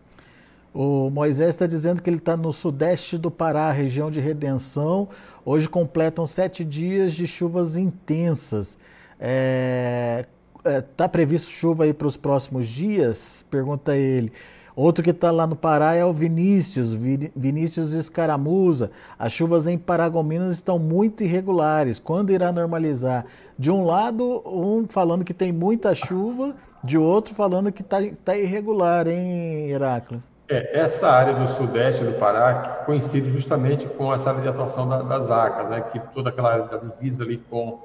[0.73, 5.07] O Moisés está dizendo que ele está no sudeste do Pará, região de Redenção.
[5.45, 8.77] Hoje completam sete dias de chuvas intensas.
[9.19, 10.25] É,
[10.63, 13.45] é, tá previsto chuva aí para os próximos dias?
[13.49, 14.31] Pergunta ele.
[14.75, 18.91] Outro que está lá no Pará é o Vinícius, Vinícius Escaramuza.
[19.17, 21.97] As chuvas em Paragominas estão muito irregulares.
[21.97, 23.25] Quando irá normalizar?
[23.57, 28.35] De um lado, um falando que tem muita chuva, de outro falando que está tá
[28.35, 30.21] irregular, hein, Heráclito?
[30.49, 35.01] É, essa área do sudeste do Pará coincide justamente com essa área de atuação da,
[35.01, 37.79] das ACAS, né, que toda aquela área da divisa ali com,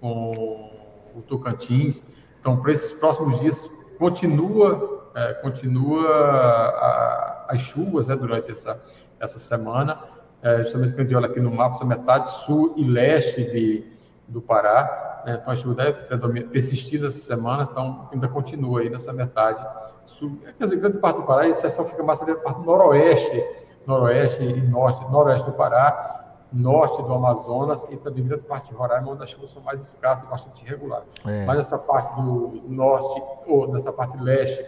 [0.00, 0.70] com
[1.14, 2.04] o Tocantins.
[2.40, 8.80] Então, para esses próximos dias, continua, é, continua a, as chuvas né, durante essa,
[9.18, 10.02] essa semana.
[10.42, 13.84] É, justamente quando a gente olha aqui no mapa, essa metade sul e leste de,
[14.26, 15.22] do Pará.
[15.26, 19.62] Né, então, a chuva deve persistir nessa semana, então ainda continua aí nessa metade
[20.06, 20.38] sul.
[20.58, 23.44] Quer dizer, grande parte do Pará, a exceção fica mais ali na parte noroeste,
[23.86, 29.12] noroeste e norte, noroeste do Pará, norte do Amazonas e também grande parte de Roraima,
[29.12, 31.08] onde as chuvas são mais escassas e bastante irregulares.
[31.26, 31.44] É.
[31.44, 34.64] Mas essa parte do norte, ou nessa parte leste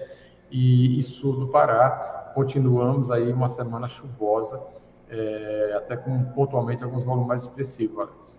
[0.51, 4.61] e, e sul do Pará, continuamos aí uma semana chuvosa,
[5.11, 8.37] é, até com pontualmente alguns volumes mais expressivos, Alex.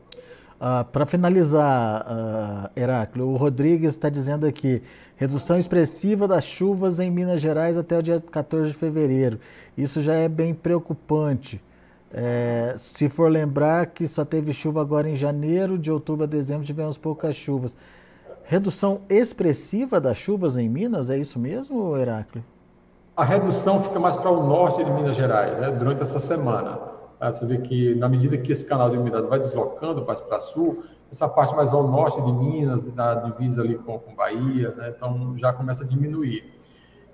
[0.63, 4.81] Uh, Para finalizar, uh, Heráclio, o Rodrigues está dizendo aqui:
[5.17, 9.39] redução expressiva das chuvas em Minas Gerais até o dia 14 de fevereiro.
[9.77, 11.61] Isso já é bem preocupante.
[12.15, 16.63] É, se for lembrar que só teve chuva agora em janeiro, de outubro a dezembro
[16.63, 17.75] tivemos poucas chuvas.
[18.43, 22.43] Redução expressiva das chuvas em Minas, é isso mesmo, Heráclio?
[23.17, 26.77] A redução fica mais para o norte de Minas Gerais, né, durante essa semana.
[27.19, 27.31] Tá?
[27.31, 30.83] Você vê que, na medida que esse canal de umidade vai deslocando mais para sul,
[31.11, 34.93] essa parte mais ao norte de Minas, da divisa ali com, com Bahia, né?
[34.95, 36.53] então já começa a diminuir.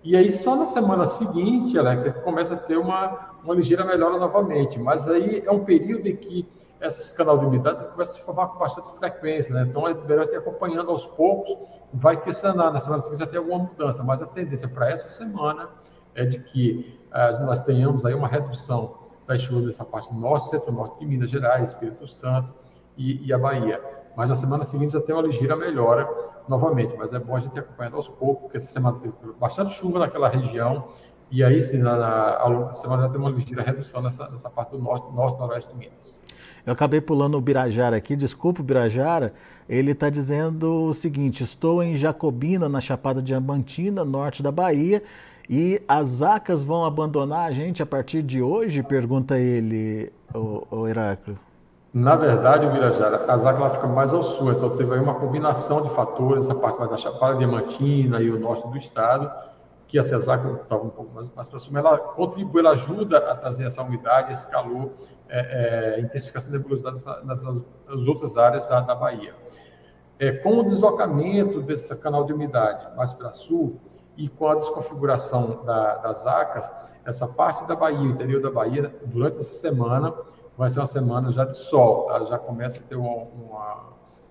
[0.03, 3.85] E aí, só na semana seguinte, Alex, é que começa a ter uma, uma ligeira
[3.85, 4.79] melhora novamente.
[4.79, 6.47] Mas aí é um período em que
[6.81, 9.65] esse canal umidade começa a se formar com bastante frequência, né?
[9.69, 11.57] Então é melhor ter acompanhando aos poucos,
[11.93, 12.71] vai que sanar.
[12.71, 15.69] Na semana seguinte já tem alguma mudança, mas a tendência para essa semana
[16.15, 18.97] é de que uh, nós tenhamos aí uma redução
[19.27, 22.53] das chuvas dessa parte norte, centro-norte de Minas Gerais, Espírito Santo
[22.97, 23.81] e, e, a Bahia.
[24.15, 26.09] Mas na semana seguinte já tem uma ligeira melhora
[26.47, 29.73] novamente, mas é bom a gente ir acompanhando aos poucos, porque essa semana teve bastante
[29.73, 30.87] chuva naquela região,
[31.31, 34.29] e aí sim, na, na, ao longo da semana já tem uma ligeira redução nessa,
[34.29, 36.19] nessa parte do norte, norte noroeste de Minas.
[36.65, 39.33] Eu acabei pulando o Birajara aqui, desculpa Birajara,
[39.67, 45.03] ele está dizendo o seguinte, estou em Jacobina, na Chapada Diamantina, norte da Bahia,
[45.49, 48.83] e as ACAS vão abandonar a gente a partir de hoje?
[48.83, 51.39] Pergunta ele, o, o Heráclio.
[51.91, 55.81] Na verdade, o Mirajara, a ACAS fica mais ao sul, então teve aí uma combinação
[55.81, 59.31] de fatores, a parte mais da Chapada Diamantina e o norte do estado,
[59.89, 63.35] que a CESAC estava um pouco mais, mais para cima, ela contribui, ela ajuda a
[63.35, 64.91] trazer essa umidade, esse calor,
[65.27, 69.35] é, é, intensificação da nebulosidade nas, nas, outras áreas da, da Bahia.
[70.19, 73.79] É, com o deslocamento desse canal de umidade mais para sul,
[74.15, 76.69] e com a desconfiguração da, das ACAS,
[77.05, 80.13] essa parte da Bahia, o interior da Bahia, durante essa semana,
[80.55, 82.25] vai ser uma semana já de sol, tá?
[82.25, 83.83] já começa a ter uma, uma,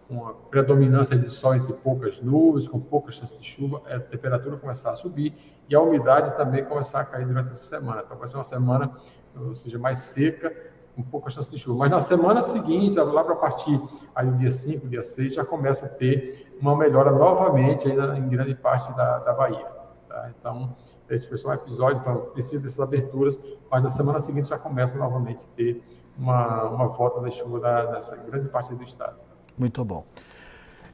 [0.08, 4.90] uma, predominância de sol entre poucas nuvens, com poucas chances de chuva, a temperatura começar
[4.90, 5.34] a subir
[5.68, 8.02] e a umidade também começar a cair durante essa semana.
[8.04, 8.90] Então vai ser uma semana,
[9.36, 10.54] ou seja, mais seca,
[10.96, 11.78] com pouca chance de chuva.
[11.78, 13.80] Mas na semana seguinte, lá para partir
[14.14, 18.28] aí o dia 5, dia 6, já começa a ter uma melhora novamente ainda em
[18.28, 19.66] grande parte da, da Bahia.
[20.08, 20.30] Tá?
[20.38, 20.74] Então,
[21.08, 23.38] esse foi só um episódio, então precisa dessas aberturas,
[23.70, 25.82] mas na semana seguinte já começa novamente a ter
[26.18, 29.27] uma, uma volta da chuva da, nessa grande parte do estado.
[29.58, 30.04] Muito bom.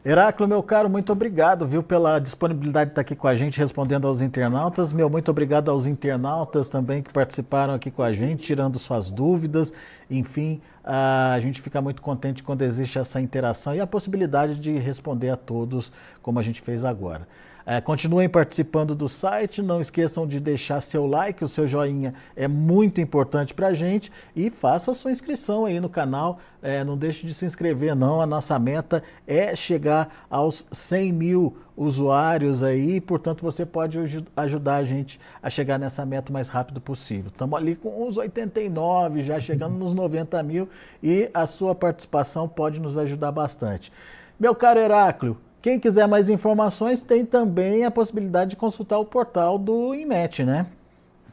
[0.07, 4.07] Heráclio, meu caro, muito obrigado, viu, pela disponibilidade de estar aqui com a gente, respondendo
[4.07, 4.93] aos internautas.
[4.93, 9.73] Meu, muito obrigado aos internautas também que participaram aqui com a gente, tirando suas dúvidas.
[10.11, 15.31] Enfim, a gente fica muito contente quando existe essa interação e a possibilidade de responder
[15.31, 17.27] a todos, como a gente fez agora.
[17.67, 22.47] É, continuem participando do site, não esqueçam de deixar seu like, o seu joinha é
[22.47, 27.27] muito importante para a gente e faça sua inscrição aí no canal, é, não deixe
[27.27, 33.41] de se inscrever não, a nossa meta é chegar aos 100 mil usuários aí, portanto
[33.41, 33.99] você pode
[34.37, 37.29] ajudar a gente a chegar nessa meta o mais rápido possível.
[37.29, 40.69] Estamos ali com uns 89, já chegando nos 90 mil
[41.03, 43.91] e a sua participação pode nos ajudar bastante.
[44.39, 49.57] Meu caro Heráclio, quem quiser mais informações tem também a possibilidade de consultar o portal
[49.57, 50.67] do IMET, né?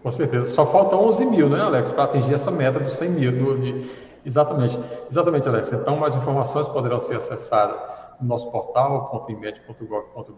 [0.02, 0.48] Com certeza.
[0.48, 3.32] Só falta 11 mil, né, Alex, para atingir essa meta dos 100 mil.
[3.34, 3.92] Do, de...
[4.26, 4.80] Exatamente.
[5.10, 5.74] Exatamente, Alex.
[5.74, 7.76] Então, mais informações poderão ser acessadas
[8.22, 10.38] no nosso portal, .imet.gov.br.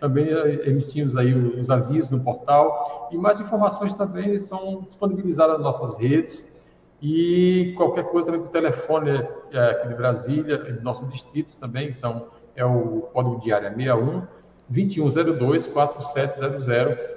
[0.00, 5.62] Também eh, emitimos aí os avisos no portal e mais informações também são disponibilizadas nas
[5.62, 6.50] nossas redes
[7.02, 9.10] e qualquer coisa também o telefone
[9.52, 14.22] é, aqui de Brasília, nosso distrito também, então é o código de área 61
[14.68, 16.66] 2102 4700.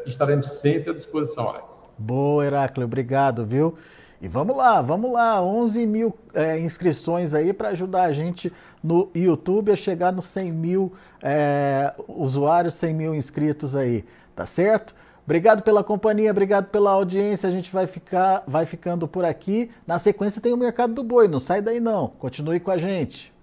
[0.06, 1.86] Estaremos sempre à disposição, Alex.
[1.98, 3.76] Boa, Heráclio, obrigado, viu?
[4.22, 8.52] E vamos lá, vamos lá, 11 mil é, inscrições aí para ajudar a gente
[8.84, 14.06] no YouTube a chegar nos 100 mil é, usuários, 100 mil inscritos aí,
[14.36, 14.96] tá certo?
[15.26, 17.50] Obrigado pela companhia, obrigado pela audiência.
[17.50, 19.72] A gente vai ficar, vai ficando por aqui.
[19.86, 22.10] Na sequência tem o mercado do boi, não sai daí não.
[22.20, 23.34] Continue com a gente.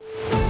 [0.00, 0.49] Se